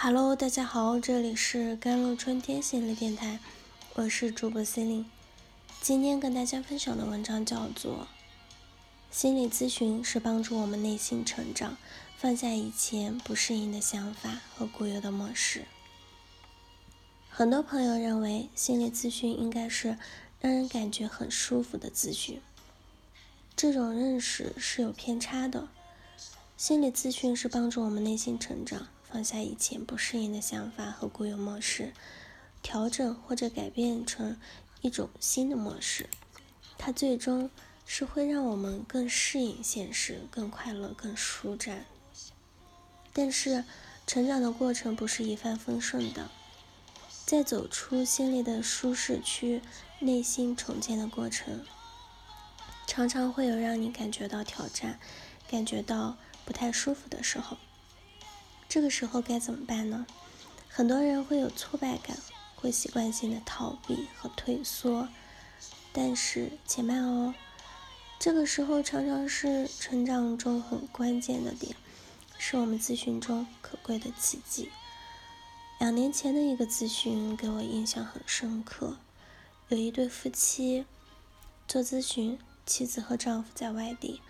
[0.00, 3.40] Hello，大家好，这里是甘露春天心理电台，
[3.94, 5.06] 我是主播 c e l i n e
[5.80, 7.94] 今天跟大家分享的文章叫做
[9.10, 11.76] 《心理咨询是帮助我们内心成长，
[12.16, 15.62] 放下以前不适应的想法和固有的模式》。
[17.28, 19.98] 很多朋友认为心理咨询应该是
[20.40, 22.40] 让人感觉很舒服的咨询，
[23.56, 25.66] 这种认识是有偏差的。
[26.56, 28.86] 心理咨询是帮助我们内心成长。
[29.10, 31.94] 放下以前不适应的想法和固有模式，
[32.62, 34.38] 调整或者改变成
[34.82, 36.10] 一种新的模式，
[36.76, 37.50] 它最终
[37.86, 41.86] 是会让我们更适应现实、更快乐、更舒展。
[43.14, 43.64] 但是，
[44.06, 46.30] 成长的过程不是一帆风顺的，
[47.24, 49.62] 在走出心里的舒适区、
[50.00, 51.64] 内心重建的过程，
[52.86, 55.00] 常常会有让你感觉到挑战、
[55.50, 57.56] 感觉到不太舒服的时候。
[58.68, 60.06] 这个时候该怎么办呢？
[60.68, 62.16] 很多人会有挫败感，
[62.54, 65.08] 会习惯性的逃避和退缩。
[65.90, 67.34] 但是且慢哦，
[68.18, 71.74] 这个时候常常是成长中很关键的点，
[72.36, 74.70] 是我们咨询中可贵的奇迹。
[75.80, 78.98] 两年前的一个咨询给我印象很深刻，
[79.68, 80.84] 有一对夫妻
[81.66, 84.20] 做咨询，妻子和丈夫在外地，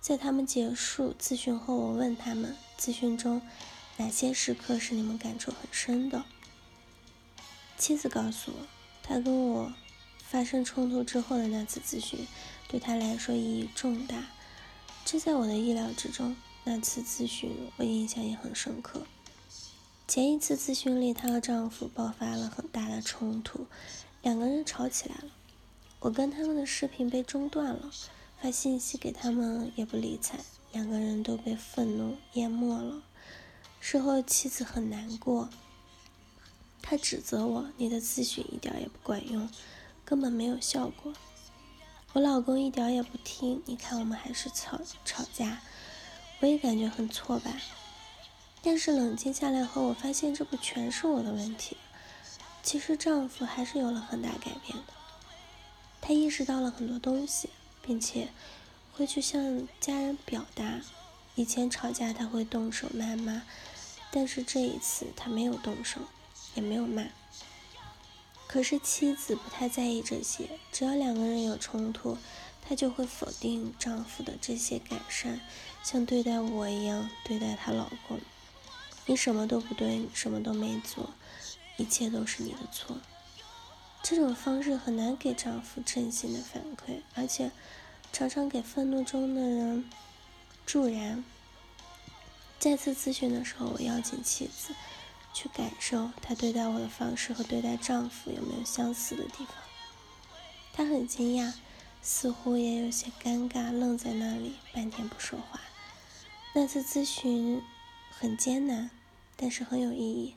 [0.00, 3.40] 在他们结束咨询后，我问他们咨询中。
[3.96, 6.24] 哪些时刻是你们感触很深的？
[7.78, 8.66] 妻子告诉我，
[9.02, 9.72] 她跟我
[10.18, 12.26] 发生冲突之后的那次咨询，
[12.68, 14.24] 对她来说意义重大，
[15.04, 16.36] 这在我的意料之中。
[16.66, 19.06] 那次咨询我印象也很深刻。
[20.08, 23.66] 前一次咨询里，她和丈夫爆发了很大的冲突，
[24.22, 25.30] 两个人吵起来了。
[26.00, 27.90] 我跟他们的视频被中断了，
[28.40, 30.38] 发信息给他们也不理睬，
[30.72, 33.02] 两个人都被愤怒淹没了。
[33.86, 35.50] 事后，妻子很难过，
[36.80, 39.46] 她指责我：“你的咨询一点也不管用，
[40.06, 41.12] 根本没有效果。
[42.14, 45.60] 我老公一点也不听，你看我们还是吵吵架。”
[46.40, 47.60] 我也感觉很挫败。
[48.62, 51.76] 但是冷静下来后，我发现这不全是我的问题。
[52.62, 54.94] 其实丈夫还是有了很大改变的，
[56.00, 57.50] 他意识到了很多东西，
[57.82, 58.30] 并且
[58.94, 60.80] 会去向家人表达。
[61.34, 63.42] 以前吵架他会动手谩骂。
[64.10, 66.00] 但是这一次他没有动手，
[66.54, 67.06] 也没有骂。
[68.46, 72.16] 可是妻子不太在意这些，只要两个人有冲突，
[72.62, 75.40] 她就会否定丈夫的这些改善，
[75.82, 78.20] 像对待我一样对待她老公。
[79.06, 81.10] 你什么都不对，你什么都没做，
[81.76, 82.98] 一切都是你的错。
[84.00, 87.50] 这种方式很难给丈夫真心的反馈，而且
[88.12, 89.90] 常常给愤怒中的人
[90.66, 91.24] 助燃。
[92.58, 94.74] 再次咨询的时候，我邀请妻子
[95.34, 99.54] 去感受她对待我的方式和对待丈夫有没有相似的地方。
[100.72, 101.52] 她很惊讶，
[102.02, 105.60] 似乎也有些尴尬，愣在那里半天不说话。
[106.54, 107.62] 那次咨询
[108.10, 108.90] 很艰难，
[109.36, 110.34] 但是很有意义，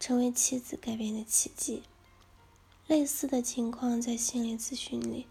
[0.00, 1.82] 成为妻子改变的奇迹。
[2.86, 5.26] 类似的情况在心理咨询里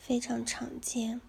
[0.00, 1.20] 非常常见，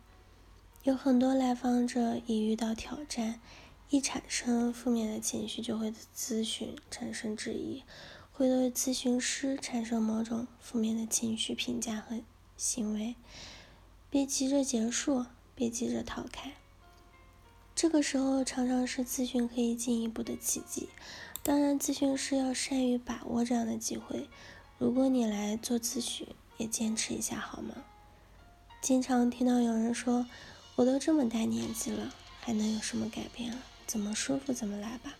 [0.87, 3.41] 有很多来访者一遇到挑战。
[3.89, 7.83] 一产生负面的情绪，就会咨询产生质疑，
[8.31, 12.21] 会对咨询师产生某种负面的情绪评价和
[12.55, 13.15] 行为。
[14.09, 16.53] 别急着结束，别急着逃开。
[17.75, 20.87] 这个时候常常是咨询可以进一步的契机。
[21.43, 24.29] 当然，咨询师要善于把握这样的机会。
[24.77, 26.25] 如果你来做咨询，
[26.55, 27.75] 也坚持一下好吗？
[28.79, 30.25] 经常听到有人说
[30.77, 35.15] ：“我都这么大年纪了，还能有什么改变啊？”怎么舒服怎么来吧。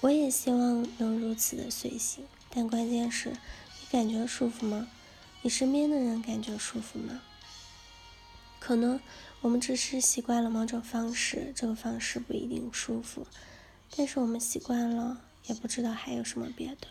[0.00, 4.88] 我也希望能如此的随性，但关键是，你感觉舒服吗？
[5.42, 7.22] 你身边的人感觉舒服吗？
[8.58, 8.98] 可能
[9.42, 13.26] 我们只是习惯了某种方式，这个方式不一定舒服，
[13.94, 16.88] 但是我们习惯了，也不知道还有什么别的。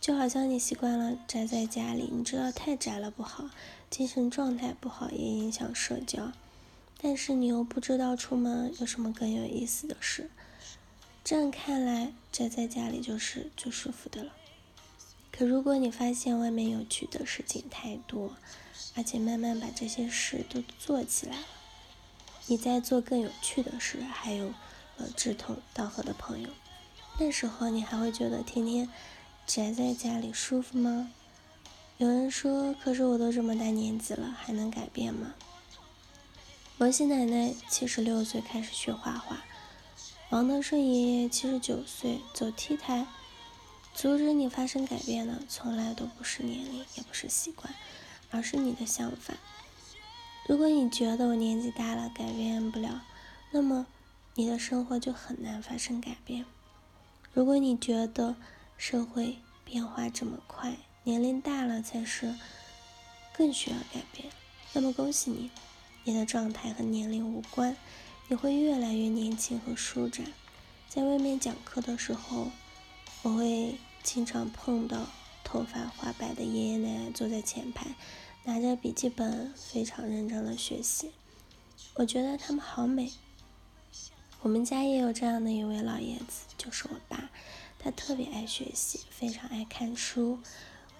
[0.00, 3.50] 就好像你习惯了宅在家里，你知道太宅了不好，
[3.90, 6.32] 精神状态不好，也影响社交。
[7.00, 10.30] 但是你又不知道出门有什么更有意思的事，
[11.22, 14.32] 这样看来宅在家里就是最舒服的了。
[15.30, 18.32] 可如果你发现外面有趣的事情太多，
[18.96, 21.46] 而且慢慢把这些事都做起来了，
[22.46, 24.52] 你在做更有趣的事，还有
[24.96, 26.48] 呃志同道合的朋友，
[27.20, 28.88] 那时候你还会觉得天天
[29.48, 31.10] 宅在家里舒服吗？
[31.96, 35.34] 有人说，可是我都这么大年纪了，还能改变吗？
[36.76, 39.42] 王喜奶奶七十六岁开始学画画，
[40.28, 43.06] 王德顺爷爷七十九岁走 T 台，
[43.94, 47.72] 阻止你发生改变的从来都不是年龄，也不是习惯，
[48.30, 49.32] 而是你的想法。
[50.46, 53.00] 如果你觉得我年纪大了改变不了，
[53.50, 53.86] 那么
[54.34, 56.44] 你的生活就很难发生改变。
[57.32, 58.36] 如果你觉得
[58.78, 62.34] 社会变化这么快，年龄大了才是
[63.34, 64.32] 更需要改变，
[64.72, 65.50] 那么恭喜你，
[66.04, 67.76] 你的状态和年龄无关。
[68.30, 70.26] 你会越来越年轻和舒展。
[70.86, 72.50] 在外面讲课的时候，
[73.22, 75.06] 我会经常碰到
[75.42, 77.94] 头发花白的爷爷奶奶坐在前排，
[78.44, 81.10] 拿着笔记本，非常认真的学习。
[81.94, 83.10] 我觉得他们好美。
[84.42, 87.30] 我们家也有这样的一位老爷子，就是我爸，
[87.78, 90.40] 他特别爱学习，非常爱看书。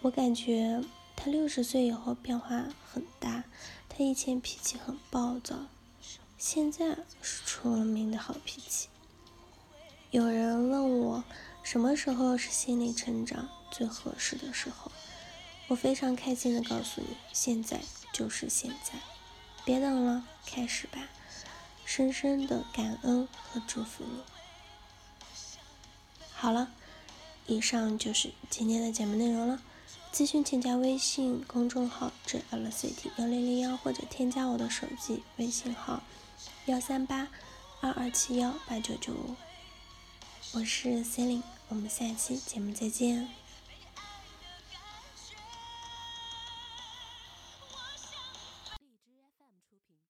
[0.00, 0.82] 我感觉
[1.16, 3.44] 他六十岁以后变化很大，
[3.88, 5.66] 他以前脾气很暴躁。
[6.36, 8.88] 现在是出了名的好脾气。
[10.10, 11.24] 有人问我
[11.64, 14.92] 什么时候是心理成长最合适的时候，
[15.66, 17.80] 我非常开心的告诉你，现在
[18.12, 19.00] 就是现在，
[19.64, 21.08] 别等了，开始吧！
[21.84, 24.37] 深深的感恩和祝福你。
[26.40, 26.68] 好了，
[27.48, 29.60] 以上就是今天的节目内容了。
[30.12, 36.00] 咨询请加微信公众号 “jlct 幺零零幺”或者添加我的手机微信号。
[36.66, 37.26] 幺三八
[37.80, 39.34] 二二七幺八九九五，
[40.52, 43.28] 我是 c e l i n e 我们下期节目再见。